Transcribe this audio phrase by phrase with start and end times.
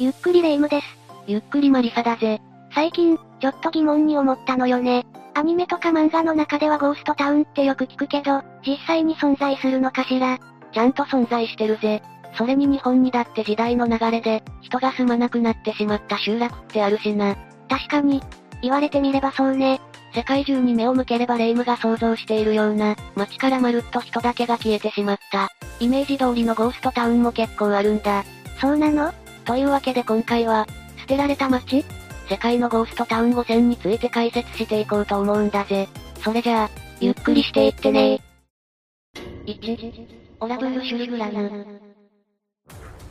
[0.00, 0.86] ゆっくりレ夢ムです。
[1.28, 2.40] ゆっくりマリサだぜ。
[2.74, 5.06] 最近、ちょっと疑問に思ったのよね。
[5.34, 10.40] アニメとか漫画の中ではゴーストタウンってよく聞くけど、実際に存在するのかしら。
[10.72, 12.02] ちゃんと存在してるぜ。
[12.36, 17.36] それに日本にだって時代の流れで、人が住まなくなってしまった集落ってあるしな。
[17.68, 18.20] 確かに、
[18.62, 19.80] 言われてみればそうね。
[20.12, 25.50] 世界中に目を向ければレイムが想像しているような、街からまるっと人だけが消えてしまった。
[25.78, 28.24] イメージ通りのゴーストタウンも結構あるんだ。
[28.60, 29.12] そうなの？
[29.44, 30.66] というわけで今回は、
[31.00, 31.84] 捨てられた街？
[32.28, 35.86] 世界のゴーストタウン5000について解説していこうと思うんだぜ。
[36.22, 36.70] それじゃあ、
[37.00, 38.20] ゆっくりしていってね
[39.46, 40.06] 1、
[40.40, 41.80] オラブール・シュルグラヌ。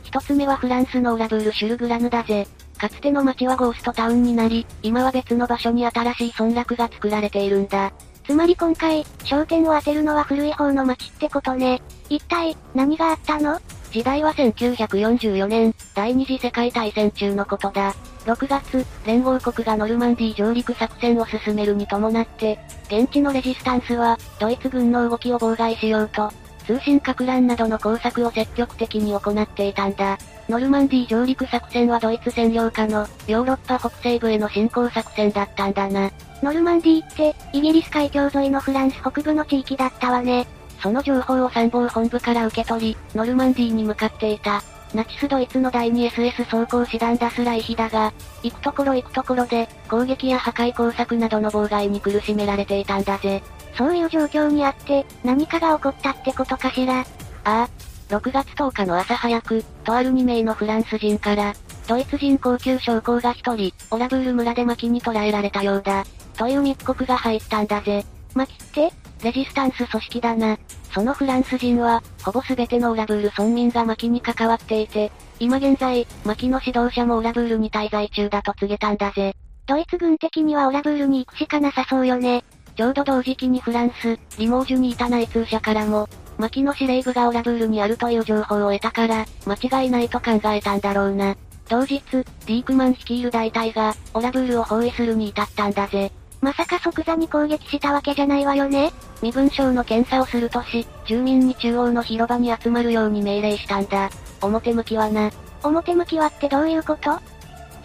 [0.02, 2.46] 一つ目はフランスのオラブール・シュルグラヌだぜ。
[2.76, 7.92] かつての街はゴーストタウンになり、今は別の場所に新しい村落が作られているんだ。
[8.26, 11.80] つまり今回、焦点を当てるのは古い方の街ってことね。
[12.08, 13.60] 一体、何があったの？
[13.94, 17.94] 時代は1944年、第二次世界大戦中のことだ。
[18.24, 26.32] 6月、連合国がノルマンディ上陸作戦を進めるに伴って、現地のレジスタンスは、ドイツ軍の動きを妨害しようと、
[26.66, 30.18] 通信格乱などの工作を積極的に行っていたんだ。
[30.48, 36.10] ノルマンディ上陸作戦はドイツ占領下のヨーロッパ北西部への侵攻作戦だったんだな。
[36.42, 40.48] ノルマンディって、イギリス海峡沿いのフランス北部の地域だったわね。
[40.84, 44.62] その情報を参謀本部から受け取り、ノルマンディーに向かっていた。
[44.92, 53.42] ナチスドイツの第 2SS 装甲師団ダスライヒだが、行くところ行くところで、攻撃や破壊工作などの妨害に苦しめられていたんだぜ。
[53.78, 57.00] そういう状況にあって、何かが起こったってことかしら。
[57.00, 57.04] あ
[57.44, 57.68] あ。
[58.10, 61.54] 6月10日の朝早く、とある2名のフランス人から、
[61.88, 66.04] ドイツ人高級将校が1人、オラブール村で薪に捕らえられたようだ。
[66.36, 68.04] という密告が入ったんだぜ。
[68.34, 69.03] 薪って？
[69.24, 70.58] レジスタンス組織だな。
[70.92, 79.34] そのフランス人は、ほぼ全てのオラブール村民が薪に関わっていて、今現在、薪の指導者もオラブールに滞在中だと告げたんだぜ。
[79.66, 82.44] ドイツ軍的にはオラブールに行くしかなさそうよね。
[82.76, 91.34] ちょうど同時期にフランス、リモージュにいた内通者からも、薪の司令部がオラブールにあるという情報を得たから、間違いないと考えたんだろうな。
[91.70, 96.12] 同日、ディークマン率いる大隊が、オラブールを包囲するに至ったんだぜ。
[96.44, 104.10] まさか即座に攻撃したわけじゃないわよね身分証の検査をするとし、住民に中央の広場に集まるように命令したんだ。
[104.42, 105.30] 表向きはな。
[105.62, 107.18] 表向きはってどういうこと？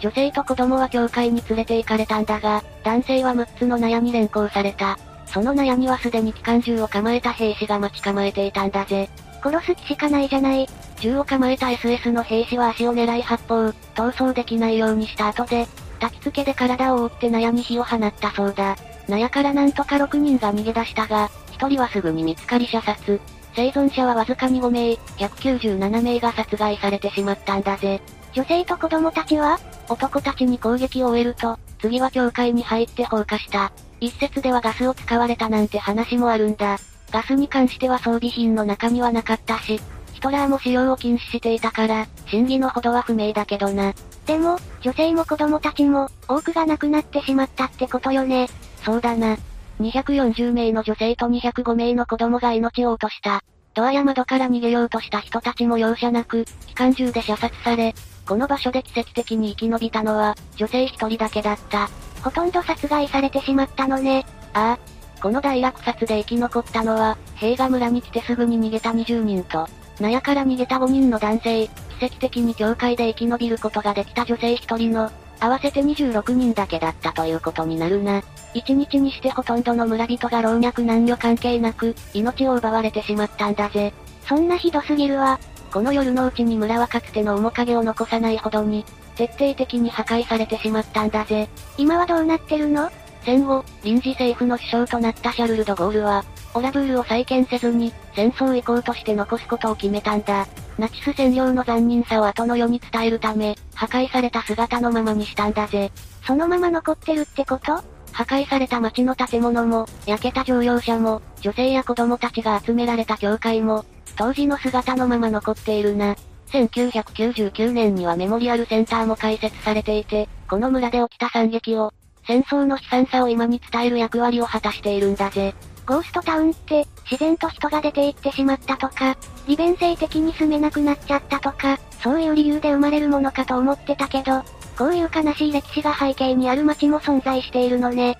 [0.00, 4.98] 女性と子供は教会に連れて行かれたんだが、男性は6つの納屋に連行された。
[5.24, 9.08] その納屋にはすでに機関銃を構えた兵士が待ち構えていたんだぜ。
[9.42, 10.68] 殺す気しかないじゃない。
[10.98, 15.66] 銃を構えた SS の兵士は足を狙い発砲、逃走できないようにした後で、
[16.00, 18.76] 焚き付けで体を覆って納屋に火を放ったそうだ。
[19.08, 21.28] 納屋からなんとか6人が逃げ出したが、
[21.58, 23.20] 1人はすぐに見つかり射殺。
[23.54, 28.00] 生存者はわずかに5名、197名が殺害されてしまったんだぜ。
[28.32, 29.58] 女性と子供たちは？
[29.88, 33.72] 男たちに攻撃を終えると、次は教会に入って放火した。
[34.00, 36.78] 一説ではガスを使われたなんて話もあるんだ。
[37.10, 39.80] ガスに関しては装備品の中にはなかったし、
[40.12, 43.92] ヒトラーも使用を禁止していたから、真偽のほどは不明だけどな。
[44.26, 48.48] でも、女性も子供たちも、多くが亡くなってしまったってことよね。
[48.84, 49.36] そうだな。
[49.80, 53.42] 240名の女性と205名の子供が命を落とした。
[53.74, 57.94] ドアや窓から逃げようとした人たちも容赦なく、機関銃で射殺され、
[58.26, 61.88] この場所で奇跡的に生き延びたのは、女性一人だけだった。
[62.22, 64.26] ほとんど殺害されてしまったのね。
[64.52, 65.00] ああ。
[65.20, 69.68] この大落殺で生き残ったのは、平賀村に来てすぐに逃げた20人と、
[70.00, 78.22] 納屋から逃げた5人の男性、奇跡的に教会で生き延びることができた女性1人の、合わせて26人だけだったということになるな。
[78.54, 83.92] 1日にしてほとんどの村人が老若男女関係なく、命を奪われてしまったんだぜ。
[84.26, 85.38] そんなひどすぎるわ。
[85.72, 88.84] この夜のうちに村はかつての面影を残さないほどに、
[89.16, 91.48] 徹底的に破壊されてしまったんだぜ。
[91.78, 92.90] 今はどうなってるの？
[93.24, 96.24] 戦後、臨時政府の首相となったシャルル・ド・ゴールは、
[96.54, 100.46] オラブールを再建せずに、戦争遺構として残すことを決めたんだ。
[100.78, 105.92] ナチス占領の残忍さを後の世に伝えるため、破壊された姿のままにしたんだぜ。
[106.26, 107.82] そのまま残ってるってこと？
[108.12, 113.84] 破壊された町の建物も、焼けた乗用車も、女性や子供たちが集められた教会も、
[114.16, 116.16] 当時の姿のまま残っているな。
[116.48, 121.92] 1999年にはメモリアルセンターも開設されていて、この村で起きた惨劇を、
[122.26, 125.54] 戦争の悲惨さを今に伝える役割を果たしているんだぜ。
[125.86, 129.16] ゴーストタウンって、自然と人が出て行ってしまったとか、
[129.48, 134.42] 利便性的に住めなくなっちゃったとか、そういう理由で生まれるものかと思ってたけど、
[134.78, 138.18] こういう悲しい歴史が背景にある街も存在しているのね。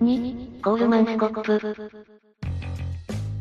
[0.00, 1.60] 2、コールマンスコップ。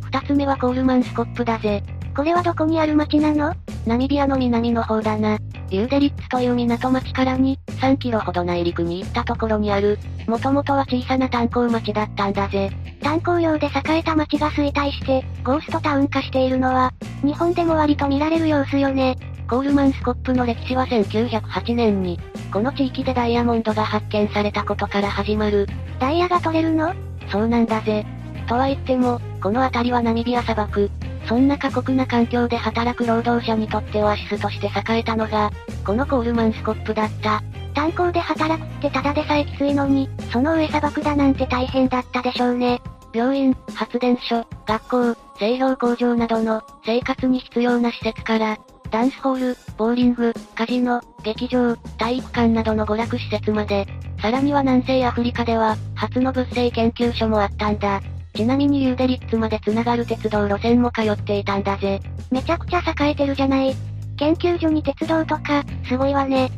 [0.06, 1.84] 二つ目はコールマンスコップだぜ。
[2.16, 3.56] これはどこにある街なの？
[3.86, 5.38] ナミビアの南の方だな。
[5.70, 12.72] ユーデリッツという港町からに、3キロほど内陸に行ったところにある、もともとは小さな炭鉱町だったんだぜ。
[13.02, 16.94] 炭鉱業で栄えた町が衰退して、ゴーストタウン化しているのは、
[17.26, 19.18] 日本でも割と見られる様子よね。
[19.50, 22.22] コールマンスコップの歴史は1908年に、
[22.54, 25.68] この地域でダイヤモンドが発見されたことから始まる。
[26.00, 26.94] ダイヤが取れるの？
[27.30, 28.06] そうなんだぜ。
[28.48, 30.90] とは言っても、この辺りはナミビア砂漠。
[31.28, 35.52] そんな過酷な環境で働く労働者にとってオアシスとして栄えたのが、
[35.86, 37.44] このコールマンスコップだった。
[37.74, 42.82] 炭鉱で働くってただでさえきついのに、その上砂漠だなんて大変だったでしょうね。
[43.14, 48.58] 病院、発電所、学校、製氷工場などの生活に必要な施設から、
[48.90, 53.88] ダンスホール、ボーリング、カジノ、劇場、体育館などの娯楽施設まで、
[54.22, 58.02] さらには南西アフリカでは、初の物性研究所もあったんだ。
[58.36, 62.00] ちなみにユーデリッツまで繋がる鉄道路線も通っていたんだぜ。
[62.32, 63.76] めちゃくちゃ栄えてるじゃない。
[64.18, 66.50] 研究所に鉄道とか、すごいわね。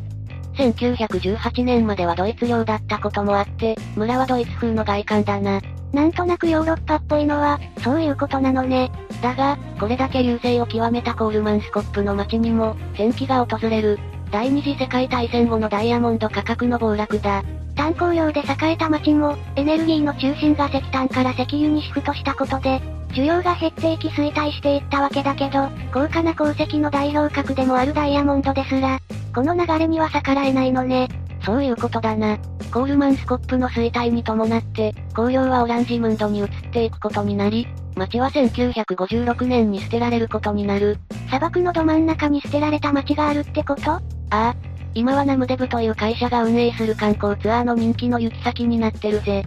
[0.56, 5.62] 1918年まではドイツ領だったこともあって、村はドイツ風の外観だな。
[5.94, 8.92] なんとなくヨーロッパっぽいのは、そういうことなのね。
[9.22, 14.00] だが、これだけ優勢を極めたコールマンスコップの街にも、転機が訪れる。
[14.32, 17.44] 第二次世界大戦後のダイヤモンド価格の暴落だ。
[17.76, 29.00] 炭鉱業で栄えた街も、エネルギーの中心が石炭から石油にシフトしたことで、需要が減っていき衰退していったわけだけど、高価な鉱石の代表格でもあるダイヤモンドですら、
[29.36, 31.10] この流れには逆らえないのね。
[31.46, 32.38] そういうことだな。
[32.74, 37.68] コールマンスコップの衰退に伴って、工業はオランジムンドに移っていくことになり、
[37.98, 40.98] 町は1956年に捨てられることになる。
[41.28, 43.92] 砂漠のど真ん中に捨てられた町があるってこと？
[43.92, 44.56] ああ。
[44.94, 49.46] 今はナムデブという会社が運営する観光ツアーの人気の行き先になってるぜ。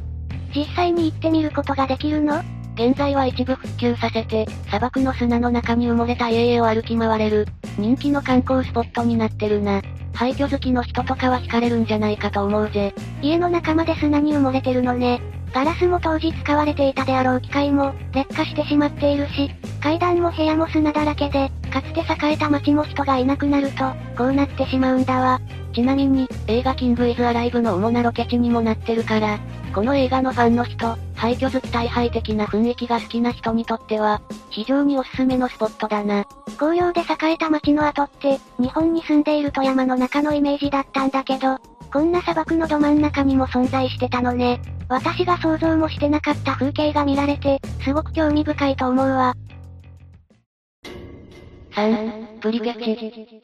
[0.55, 2.43] 実際に行ってみることができるの？
[2.79, 9.83] 現在は一部復旧させて、砂漠の砂の中に埋もれた家々を歩き回れる、人気の観光スポットになってるな。
[10.15, 12.95] 廃墟好きの人とかは惹かれるんじゃないかと思うぜ。
[13.21, 15.21] 家の中まで砂に埋もれてるのね。
[15.53, 19.50] ガラスも当時使われていたであろう機械も、劣化してしまっているし、
[19.83, 25.41] 階段も部屋も砂だらけで、かつて栄えた街も人がいなくなると、こうなってしまうんだわ。
[25.75, 29.39] ちなみに、映画キングイズアライブの主なロケ地にもなってるから、
[29.75, 34.21] この映画のファンの人、廃墟好き大敗的な雰囲気が好きな人にとっては、
[34.51, 36.25] 非常におすすめのスポットだな。
[36.56, 41.59] 紅葉で栄えた街の後って、日本に住んでいると山の中のイメージだったんだけど、
[41.93, 44.61] こんな砂漠のど真ん中にも存在してたのね。
[44.88, 49.35] 私が想像もしてなかった風景が見られて、すごく興味深いと思うわ。
[51.73, 53.43] 3、プリペチ。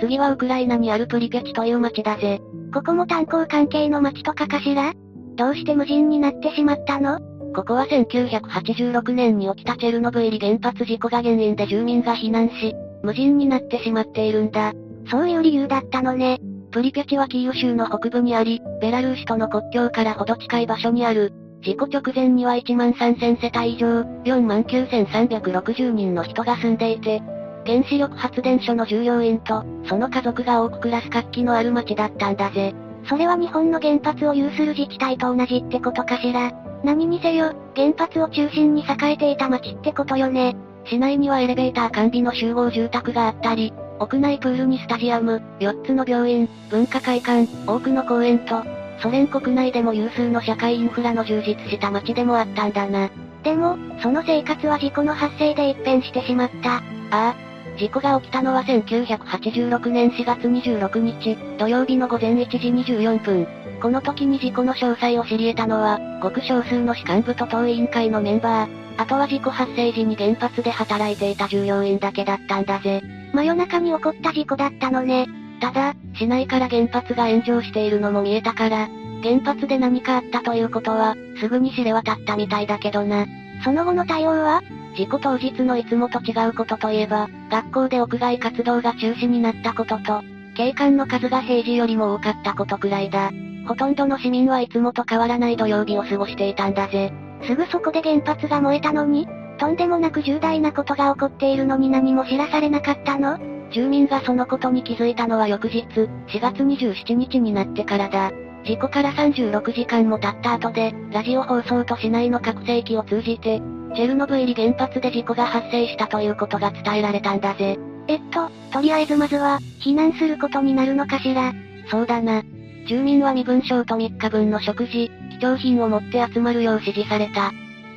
[0.00, 2.40] 次はウクライナにあるプリペチという町だぜ。
[2.72, 4.92] ここも炭鉱関係の町とかかしら？
[5.36, 7.18] どうして無人になってしまったの？
[7.54, 14.72] ここは1986年に起きたチェルノブイリ原発事故が原因で住民が避難し、無人になってしまっているんだ。
[15.10, 16.38] そういう理由だったのね。
[16.72, 21.30] プリペチはキーウ州の北部にあり、ベラルーシとの国境からほど近い場所にある。
[21.62, 27.22] 事故直前には1万3000世帯以上、4万9360人の人が住んでいて、
[27.66, 32.74] 原子力発電所の従業員と、その家族が多く暮らす活気のある町だったんだぜ。
[33.06, 36.52] それは日本の原発を有する自治体と同じってことかしら。
[36.84, 40.56] 何にせよ、原発を中心に栄えていた町ってことよね。
[40.86, 48.64] 市内にはエレベーター完備の集合住宅があったり、屋内プールにスタジアム、4つの病院、文化会館、多くの公園と、
[49.00, 53.10] ソ連国内でも有数の社会インフラの充実した街でもあったんだな。
[53.44, 56.76] でも、その生活は事故の発生で一変してしまった。
[56.76, 56.80] あ
[57.12, 57.34] あ、
[57.78, 62.58] 事故が起きたのは1986年4月26日、土曜日の午前1時
[62.94, 63.46] 24分。
[63.80, 73.21] この時に事故の詳細を知り得たのは、ごく少数の士官部と当委員会のメンバー、あとは事故発生時に原発で働いていた従業員だけだったんだぜ。
[73.32, 75.26] 真夜中に起こった事故だったのね。
[75.60, 78.88] ただ、市内から原発が炎上しているのも見えたから、
[79.22, 83.26] 原発で何かあったということは、すぐに知れ渡ったみたいだけどな。
[83.64, 84.62] その後の対応は？
[84.96, 90.22] 事故当日のいつもと違うことといえば、学校で屋外活動が中止になったことと、
[90.54, 93.30] 警官の数が平時よりも多かったことくらいだ。
[93.66, 97.12] ほとんどの市民はいつもと変わらない土曜日を過ごしていたんだぜ。
[97.44, 99.26] すぐそこで原発が燃えたのに？
[99.58, 103.38] とんでもなく重大なことが起こっているのに何も知らされなかったの？
[103.70, 108.30] 住民がそのことに気づいたのは翌日、4月27日になってからだ。
[108.64, 113.60] 事故から36時間も経った後で、ラジオ放送と市内の拡声器を通じて、
[113.94, 117.78] チェルノブイリ原発で事故が発生したということが伝えられたんだぜ。
[118.08, 121.52] えっと、とりあえずまずは、避難することになるのかしら？
[121.90, 122.42] そうだな。
[122.86, 127.52] 住民は身分証と3日分の食事、貴重品を持って集まるよう指示された。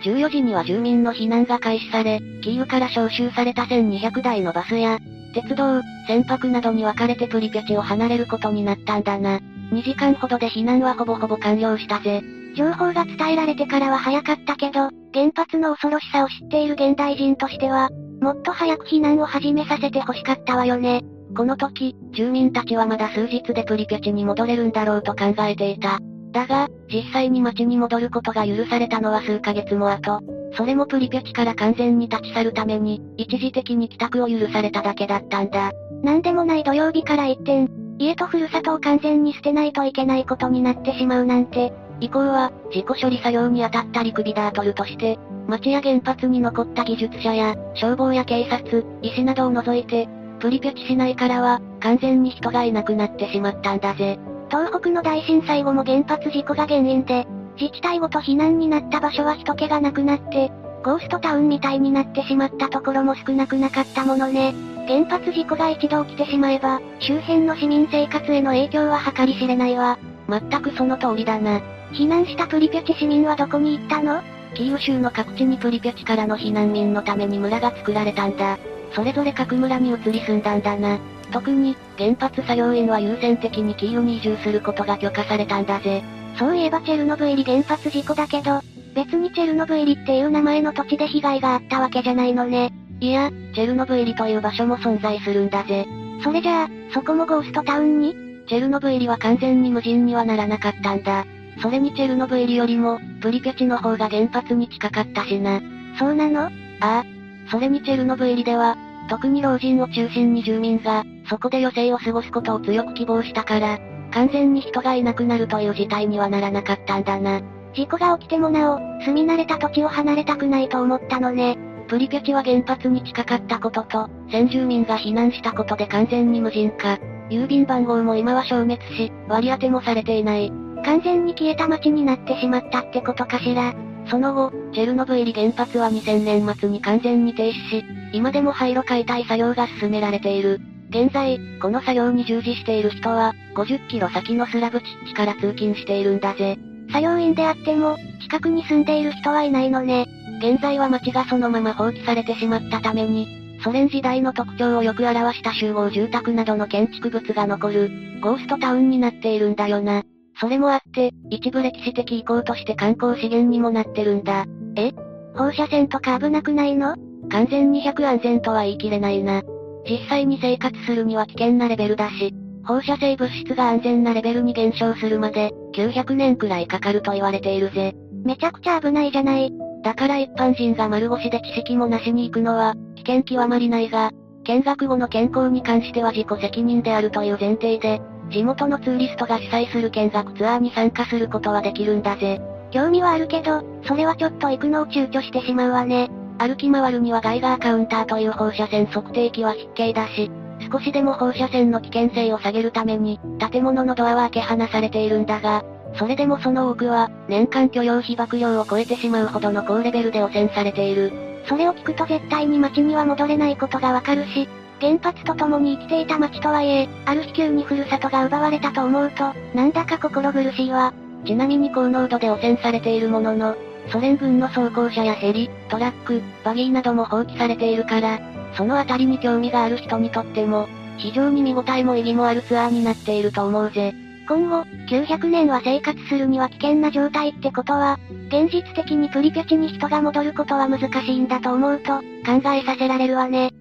[0.05, 4.99] 14時には住民の避難が開始され、キーウから招集された1200台のバスや、
[5.33, 9.39] 鉄道、船舶などに分かれてプリペチを離れることになったんだな。
[9.71, 12.21] 2時間ほどで避難はほぼほぼ完了したぜ。
[12.55, 17.89] 情報が伝えられてからは早かったけど、原発の恐ろしさを知っている現代人としては、
[18.21, 21.01] もっと早く避難を始めさせて欲しかったわよね。
[21.35, 25.99] この時、住民たちはまだ数日でプリペチに戻れるんだろうと考えていた。
[26.35, 30.19] だが、実際に街に戻ることが許されたのは数ヶ月も後。
[30.57, 35.71] それもプリペチから完全に立ち去るために、一時的に帰宅を許されただけだったんだ。
[36.03, 41.71] なんでもない土曜日から一転、家とふるさとを完全に捨てないといけないことになってしまうなんて。
[42.01, 54.19] 以降は、事故処理作業に当たったリクビダートルとして、町や原発に残った技術者や、消防や警察、医師などを除いて、プリペチ市内からは、完全に人がいなくなってしまったんだぜ。
[54.55, 57.27] 東北の大震災後も原発事故が原因で、
[57.59, 60.49] 自治体ごと避難になった場所は人気がなくなって、
[60.81, 64.55] ゴーストタウンみたいになってしまったところも少なくなかったものね。
[64.87, 69.99] 原発事故が一度起きてしまえば、周辺の市民生活への影響は計り知れないわ。
[70.29, 71.59] 全くその通りだな。
[71.91, 74.21] 避難したプリペチ市民はどこに行ったの？
[74.53, 78.57] キーウ州の各地にプリペチからの避難民のために村が作られたんだ。
[78.93, 80.97] それぞれ各村に移り住んだんだな。
[81.31, 86.03] 特に、原発作業員は優先的にキーウに移住することが許可されたんだぜ。
[86.37, 88.61] そういえばチェルノブイリ原発事故だけど、
[88.93, 92.71] 別にチェルノブイリっていう名前の土地で被害があったわけじゃないのね。
[93.01, 95.85] いや、チェルノブイリという場所も存在するんだぜ。
[96.23, 98.15] それじゃあ、そこもゴーストタウンに？
[98.47, 101.25] チェルノブイリは完全に無人にはならなかったんだ。
[101.61, 105.61] それにチェルノブイリよりも、プリペチの方が原発に近かったしな。
[105.97, 106.41] そうなの？
[106.41, 107.05] ああ。
[107.49, 108.77] それにチェルノブイリでは、
[109.09, 113.79] 特に老人を中心に住民が、そこで余生を過ごすことを強く希望したから、
[114.11, 117.41] 完全に人がいなくなるという事態にはならなかったんだな。
[117.73, 121.57] 事故が起きてもなお、住み慣れた土地を離れたくないと思ったのね。
[121.87, 126.97] プリペチは原発に近かったことと、先住民が避難したことで完全に無人化。
[127.29, 130.51] 郵便番号も今は消滅し、割り当てもされていない。
[130.83, 133.73] 完全に消えた街になってしまったってことかしら。
[134.07, 140.61] その後、チェルノブイリ原発は2000年末に完全に停止し、今でも廃炉解体作業が進められている。
[140.95, 146.57] 現在、この作業に従事している人は、50キロ先のスラブチッチから通勤しているんだぜ。
[146.89, 150.05] 作業員であっても、近くに住んでいる人はいないのね。
[150.39, 153.27] 現在は街がそのまま放棄されてしまったために、
[153.61, 160.01] ソ連時代の特徴をよく表した集合住宅などの建築物が残る、ゴーストタウンになっているんだよな。
[160.39, 164.45] それもあって、一部歴史的遺構として観光資源にもなってるんだ。
[164.77, 164.93] え？
[165.35, 166.95] 放射線とか危なくないの？
[167.29, 169.41] 完全に100安全とは言い切れないな。
[169.89, 172.33] 実際に生活するには危険なレベルだし、
[172.65, 177.93] 放射性物質が安全なレベルに減少するまで、900年くらいかかると言われているぜ。
[178.23, 179.51] めちゃくちゃ危ないじゃない。
[179.83, 184.11] だから一般人が丸腰で知識もなしに行くのは、危険極まりないが、
[184.45, 188.01] 見学後の健康に関しては自己責任であるという前提で、
[188.31, 192.41] 地元のツーリストが主催する見学ツアーに参加することはできるんだぜ。
[192.71, 196.09] 興味はあるけど、それはちょっと行くのを躊躇してしまうわね。
[196.37, 200.31] 歩き回るにはガイガーカウンターという放射線測定器は必携だし、
[200.71, 203.19] 少しでも放射線の危険性を下げるために、
[203.51, 205.63] 建物のドアは開け放されているんだが、
[205.97, 211.11] それでもその多くは、年間許容被曝量を超えてしまうほどの高レベルで汚染されている。
[211.47, 214.49] それを聞くと絶対に街には戻れないことがわかるし、
[214.81, 220.93] 原発と共に生きていた街とはいえ、ある日急にふるさとが奪われたと思うと、なんだか心苦しいわ。
[221.25, 223.55] ちなみに高濃度で汚染されているものの、
[223.91, 228.19] ソ連軍の装甲車やヘリ、トラック、バギーなども放棄されているから、
[228.55, 233.93] そのあたりに興味がある人にとっても、非常に見応えも意義もあるツアーになっていると思うぜ。
[234.27, 242.03] 今後、900年は生活するには危険な状態ってことは、現実的にプリペチに人が戻ることは難しいんだと思うと、考
[242.51, 243.51] えさせられるわね。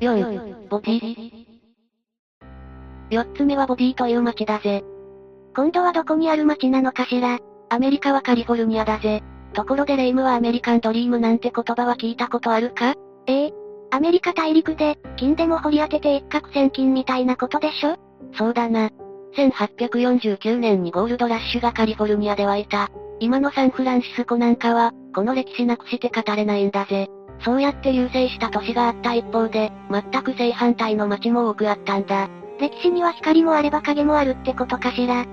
[0.00, 0.22] よい、
[0.68, 1.46] ボディ。
[3.10, 4.84] 四つ目はボディという街だぜ。
[5.56, 9.22] 今度はどこにある街なのかしらアメリカはカリフォルニアだぜ。
[9.52, 12.94] ところでレイムはアメリカンドリームなんて言葉は聞いたことあるか？
[13.26, 13.52] ええ。
[13.90, 17.96] アメリカ大陸で、金でも掘り当てて一攫千金みたいなことでしょ？
[18.34, 18.90] そうだな。
[19.36, 22.90] 1849年にゴールドラッシュがカリフォルニアで湧いた。
[23.18, 27.08] 今のサンフランシスコなんかは、この歴史なくして語れないんだぜ。
[27.44, 32.28] そうやって優勢した都市があった一方で、全く正反対の街も多くあったんだ。
[32.60, 35.26] 歴史には光もあれば影もあるってことかしら？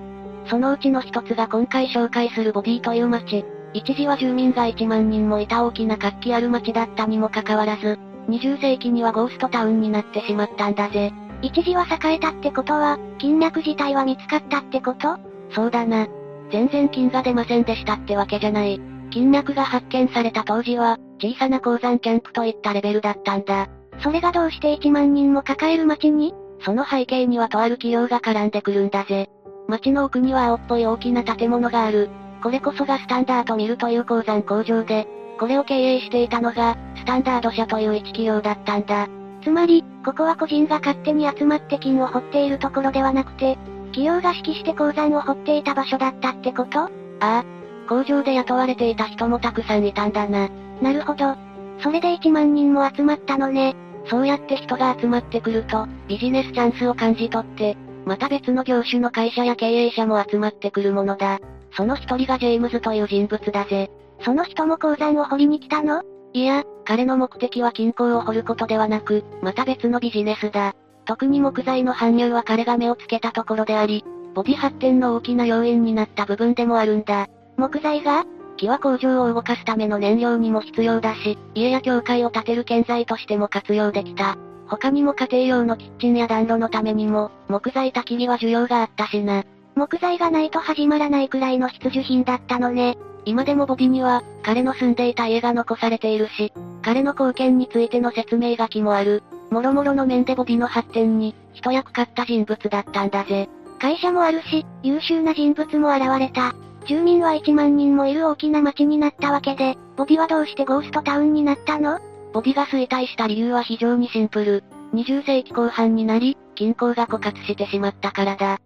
[0.48, 3.46] そのうちの一つが今回紹介するボディという街。
[3.74, 7.98] 一時は住民が1万人もいた大きな活気ある街だったにもかかわらず、
[8.30, 11.12] 20世紀にはゴーストタウンになってしまったんだぜ。
[11.42, 15.18] 一時は栄えたってことは、金脈自体は見つかったってこと？
[15.52, 16.08] そうだな。
[16.52, 18.80] 全然金が出ませんでしたってわけじゃない。
[19.10, 23.70] 金脈が発見された当時は、小さな鉱山キャンプといったレベルだったんだ。
[24.02, 26.34] それがどうして1万人も抱える町に？
[26.62, 29.30] その背景にはとある企業が絡んでくるんだぜ。
[29.68, 32.10] 町の奥には青っぽい大きな建物がある。
[32.42, 35.08] これこそがスタンダードミルという鉱山工場で、
[35.40, 39.08] これを経営していたのが、スタンダード社という一企業だったんだ。
[39.44, 43.58] つまり、ここは個人が勝手に集まって金を掘っているところではなくて、
[43.92, 46.80] 企業が指揮して鉱山を掘っていた場所だったってこと？
[46.80, 46.90] あ
[47.20, 47.46] あ。
[47.88, 50.50] 工場で雇われていた人もたくさんいたんだな。
[50.82, 51.36] なるほど。
[51.82, 53.76] それで1万人も集まったのね。
[54.08, 61.40] そうやって人が集まってくると、ビジネスチャンスを感じ取って、また別の業種の会社や経営者も集まってくるものだ。
[61.76, 63.90] その一人がジェームズという人物だぜ。
[64.24, 66.04] その人も鉱山を掘りに来たの？
[66.34, 70.74] いや、彼の目的は金鉱を掘ることではなく、また別のビジネスだ。
[71.06, 77.28] 特に木材の搬入は彼が目をつけたところであり、ボディ発展の大きな要因になった部分でもあるんだ。
[77.58, 78.26] 木材が？
[78.58, 84.38] 木は工場を動かすための燃料にも必要だし、家や教会を建てる建材としても活用できた。
[84.74, 89.44] 他にも家庭用のキッチンや暖炉のためにも、木材焚き火は需要があったしな。
[89.76, 92.98] 木材がないと始まらないくらいの必需品だったのね。
[93.26, 96.52] 今でもボディには、彼の住んでいた家が残されているし、
[96.82, 99.22] 彼の貢献についての説明書きもある。
[99.52, 103.50] もろもろの面でボディの発展に、一役買った人物だったんだぜ。
[103.80, 106.56] 会社もあるし、優秀な人物も現れた。
[106.88, 112.00] 住民は1万人もいる大きな町になったわけで、ボディはどうしてゴーストタウンになったの？
[112.34, 114.64] ボディが衰退した理由は非常にシンプル。
[114.94, 118.58] 20世紀後半になり、金鉱が枯渇してしまったからだ。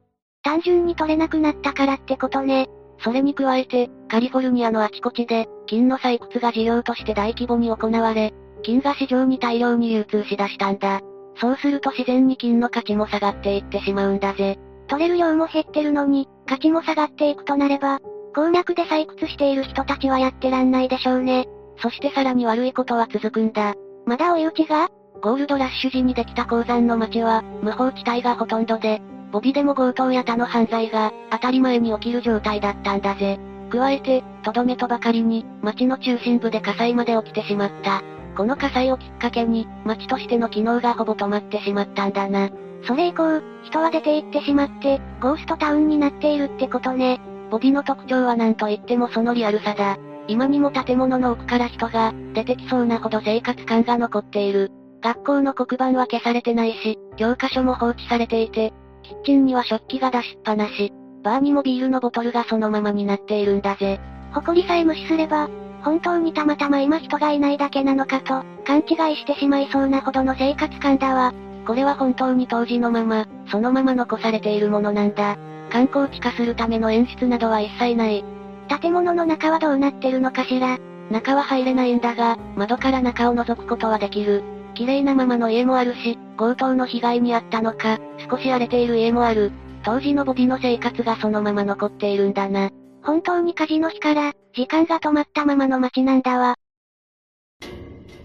[0.42, 2.68] 単純に取れなくなったからってことね。
[3.00, 8.34] それに加えて、カリフォルニアのあちこちで、金の採掘が事業として大規模に行われ、
[8.64, 11.02] 金が市場に大量に流通しだしたんだ。
[11.36, 14.58] そうすると自然に金の価値も下がっていってしまうんだぜ。
[14.88, 18.00] 取れる量も減ってるのに、価値も下がっていくとなれば、
[18.34, 21.48] 鉱脈で採掘している人たちはやってらんないでしょうね。
[21.82, 23.76] そしてさらに悪いことは続くんだ。
[24.06, 24.90] まだ追い打ちが？
[25.22, 33.40] ゴールドラッシュ時にできた鉱山の町は、無法地帯がほとんどで、ボビでも強盗や他の犯罪が、当たり前に起きる状態だったんだぜ。
[33.70, 38.02] 加えて、とどめとばかりに、町の中心部で火災まで起きてしまった。
[38.38, 42.50] この火災をきっかけに、町としての機能がほぼ止まってしまったんだな。
[42.86, 47.20] それ以降、人は出て行ってしまって、ゴーストタウンになっているってことね。
[47.50, 49.98] ボビの特徴は何と言ってもそのリアルさだ。
[50.28, 54.72] 今にも建物の奥から人が、出てきそうなほど生活感が残っている。
[55.02, 60.92] 学校の黒板は消されてないし、教科書も放置されていて、キッチンには食器が出しっぱなし、
[61.24, 64.00] バーにもビールのボトルがそのままになっているんだぜ。
[64.34, 65.50] 誇りさえ無視すれば、
[65.82, 71.34] 本当にたまたま今人がいないだけなのかと、勘違いしてしまいそうなほどの生活感だわ。
[71.66, 75.38] これは本当に当時のまま、そのまま残されているものなんだ。
[75.70, 78.24] 観光地化するための演出などは一切ない。
[78.68, 80.78] 建物の中はどうなってるのかしら。
[81.10, 84.44] 中は入れないんだが、窓から中を覗くことはできる。
[84.74, 87.98] 綺麗なままの家もあるし、強盗の被害に遭ったのか、
[88.30, 89.52] 少し荒れている家もある。
[89.84, 92.70] 当時のボディの生活がそのまま残っているんだな。
[93.02, 96.56] 本当に火事の日から、時間が止まったままの街なんだわ。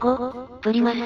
[0.00, 0.96] 5、プリマス。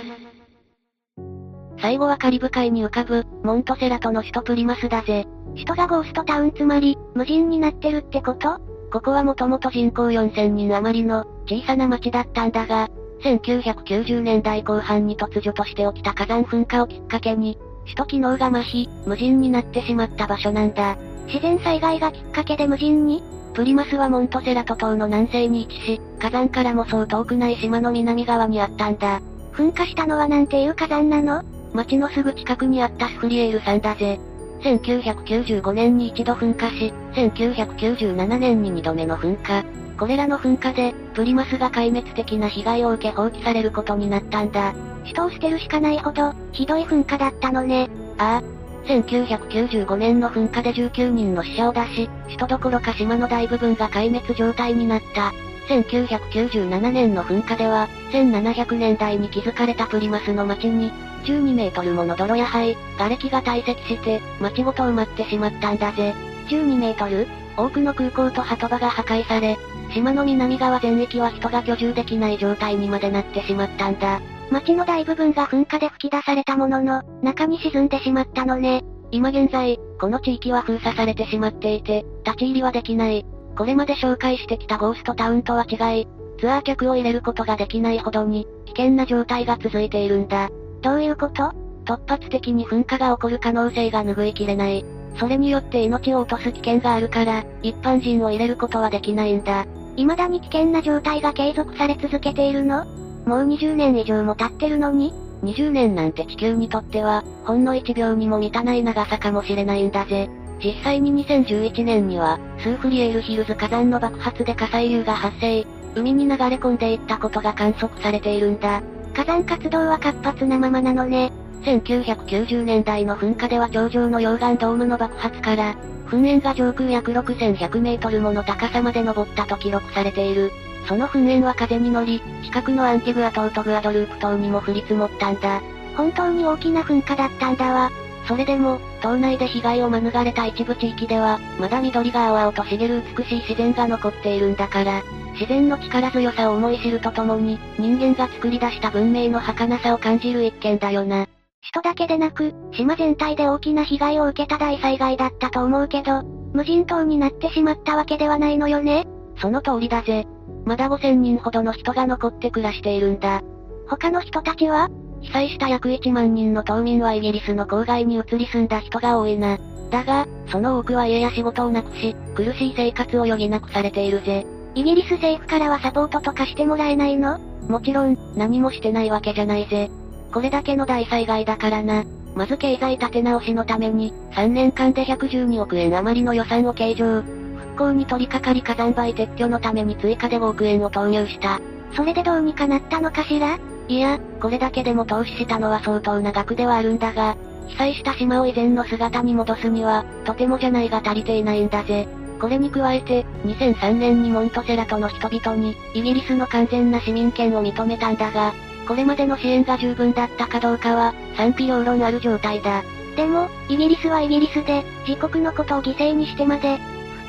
[1.79, 5.27] 最後はカリブ海に浮かぶ、モントセラトの首都プリマスだぜ。
[5.53, 8.59] 首都がゴーストタウンつまり、無人になってるってこと？
[8.97, 12.89] ここはもともと人口4000人余りの、小さな町だったんだが、
[13.23, 20.97] 1990年代後半に突如として起きた火山噴火をきっかけに、首都機能が麻痺、無人になってしまった場所なんだ。
[21.27, 23.23] 自然災害がきっかけで無人に？
[23.53, 29.21] プリマスはモントセラト島の南西に位置し、火山からもそう遠くない島の南側にあったんだ。
[29.53, 31.43] 噴火したのはなんていう火山なの？
[31.75, 34.19] 町のすぐ近くにあったスフリエール山だぜ。
[34.67, 39.65] 1995年に一度噴火し、1997年に二度目の噴火。
[39.97, 44.75] これらの噴火で、プリマスが壊滅的な被害を受け放棄されることになったんだ。
[45.05, 47.89] 人を捨てるしかないほど、ひどい噴火だったのね。
[48.19, 48.57] ああ。
[48.89, 55.33] 1995年の噴火で19人の死者を出し、首都どころか島の大部分が壊滅状態になった。
[55.69, 60.93] 1997年の噴火では、1700年代に築かれたプリマスの街に、
[61.25, 66.15] 12メートルもの泥や灰、瓦礫が堆積して、街ごと埋まってしまったんだぜ。
[66.49, 67.27] 12メートル
[67.57, 69.57] 多くの空港と鳩場が破壊され、
[69.93, 74.21] 島の南側全域は人が居住できない状態にまでなってしまったんだ。
[74.51, 78.85] 街の大部分が噴火で吹き出されたものの、中に沈んでしまったのね。
[79.11, 83.25] 今現在、この地域は封鎖されてしまっていて、立ち入りはできない。
[83.57, 90.51] これまで紹介してきたゴーストタウンとは違い、ツアー客を入れることができないほどに、危険な状態が続いているんだ。
[90.83, 91.53] どういうこと？
[91.87, 94.85] 突発的に噴火が起こる可能性が拭いきれない。
[95.19, 99.65] それによって命を落とす危険があるから、一般人を入れることはできないんだ。
[99.97, 102.85] 未だに危険な状態が継続され続けているの？
[103.25, 110.29] もう20年以上も経ってるのに？20年なんて地球にとっては、ほんの1秒にも満たない長さかもしれないんだぜ。
[110.65, 118.83] 実際に2011年には、スーフリエールヒルズ火山の爆発で火砕流が発生、海に流れ込んでいったことが観測されているんだ。
[119.15, 121.33] 火山活動は活発なままなのね。
[121.63, 125.75] 1990年代の噴火では頂上の溶岩ドームの爆発から、
[126.07, 130.53] 噴煙が上空約6100メートルもの高さまで登ったと記録されている。
[130.87, 135.61] その噴煙は風に乗り、近くのアンティグア島とグアドループ島にも降り積もったんだ。
[135.97, 137.91] 本当に大きな噴火だったんだわ。
[138.27, 145.03] それでも、島内で被害を免れた一部地域では、まだ緑が青々と茂る美しい自然が残っているんだから、
[145.35, 151.27] 自然の力強さを思い知るとともに、人間が作り出した文明の儚さを感じる一件だよな。
[151.61, 159.05] 首都だけでなく、島全体で大きな被害を受けた大災害だったと思うけど、無人島になってしまったわけではないのよね
[159.39, 160.27] その通りだぜ。
[160.65, 163.43] まだ5000人ほどの人が残って暮らしているんだ。
[163.89, 164.89] 他の人たちは
[165.23, 169.59] 被災した約1万人の島民はイギリスの郊外に移り住んだ人が多いな。
[169.91, 174.47] だが、その多くは家や仕事をなくし、苦しい生活を余儀なくされているぜ。
[174.75, 177.39] イギリス政府からはサポートとかしてもらえないの？
[177.69, 179.91] もちろん、何もしてないわけじゃないぜ。
[180.33, 182.05] これだけの大災害だからな。
[182.35, 187.23] まず経済立て直しのために、3年間で112億円余りの予算を計上。
[187.23, 191.61] 復興に取り掛かり火山灰撤去のために追加で5億円を投入した。
[191.95, 193.59] それでどうにかなったのかしら？
[193.89, 197.37] いや、これだけでも投資したのは相当な額ではあるんだが、
[197.69, 202.09] 被災した島を以前の姿に戻すには、とてもじゃないが足りていないんだぜ。
[202.41, 208.53] これに加えて、2003年にモントセラトの人々に、イギリスの完全な市民権を認めたんだが、
[208.87, 212.83] これまでの支援が十分だったかどうかは、賛否両論ある状態だ。
[213.17, 216.79] でも、イギリスはイギリスで、自国のことを犠牲にしてまで、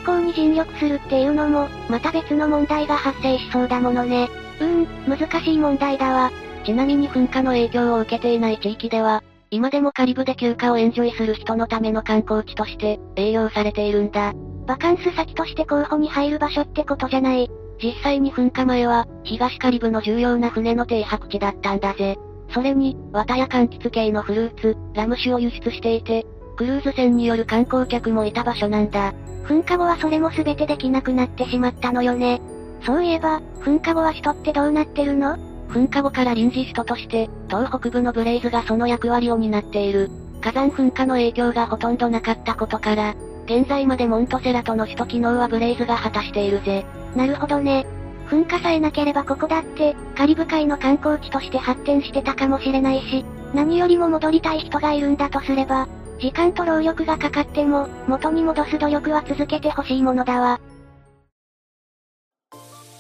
[0.03, 4.29] 復興に尽力するっていうのも、また別の問題が発生しそうだものね。
[4.59, 6.31] うーん、難しい問題だわ。
[6.67, 14.33] ちなみに噴火の影響を受けていない地域では、今でもカリブで休暇をエンジョイする人のための観光地として、営業されているんだ。
[14.65, 17.49] バカンス先として候補に入る場所ってことじゃない。
[17.81, 22.17] 実際に噴火前は、東カリブの重要な船の停泊地だったんだぜ。
[22.49, 26.25] それに、綿や柑橘系のフルーツ、ラム酒を輸出していて、
[26.57, 29.13] クルーズ船による観光客もいた場所なんだ。
[29.45, 32.41] 噴火後はそれも全てできなくなってしまったのよね。
[32.85, 35.37] そういえば、噴火後は人ってどうなってるの？
[35.69, 40.09] 噴火後から臨時首都として、東北部のブレイズがその役割を担っている。
[40.41, 46.85] 火山噴火の影響がほとんどなかったことから、現在までモントセラトの首都機能はブレイズが果たしているぜ。
[47.15, 47.85] なるほどね。
[48.29, 55.87] 噴火さえなければここだって、カリブ海の観光地として発展してたかもしれないし、何よりも戻りたい人がいるんだとすれば、
[56.19, 60.59] 時間と労力がかかっても、元に戻す努力は続けてほしいものだわ。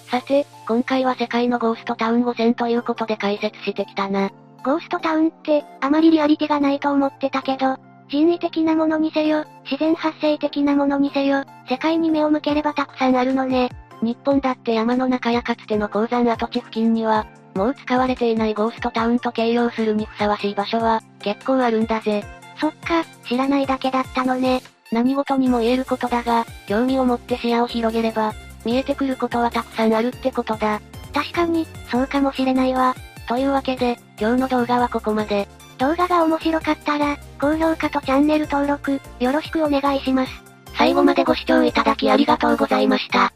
[0.09, 4.31] さて、今回は世界のゴーストタウン5000ということで解説してきたな。
[4.63, 7.77] ゴーストタウンって、あまりリアリティがないと思ってたけど、
[8.09, 13.69] 人為的なものにせよ、自然発生的なものにせよ、世界に目を向ければたくさんあるのね。
[14.01, 22.23] 日本だって山の中やかつての鉱山跡地付近には、もう使われていないゴーストタウンと形容するにふさわしい場所は、結構あるんだぜ。
[22.59, 24.61] そっか、知らないだけだったのね。
[24.91, 28.33] 何事にも言えることだが、興味を持って視野を広げれば、
[28.67, 30.81] 見えてくることはたくさんあるってことだ。
[31.13, 32.95] 確かに、そうかもしれないわ。
[33.29, 35.47] というわけで、今日の動画はここまで。
[35.77, 40.31] 動画が面白かったら、高評価とチャンネル登録、よろしくお願いします。
[40.77, 43.31] 最後までご視聴いただきありがとうございました。